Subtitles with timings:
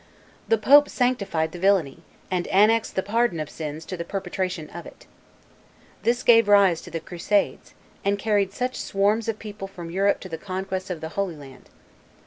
[0.47, 1.99] The Pope sanctified the villany,
[2.31, 5.05] and annexed the pardon of sins to the perpetration of it.
[6.01, 10.29] This gave rise to the Crusaders, and carried such swarms of people from Europe to
[10.29, 11.69] the conquests of the Holy Land.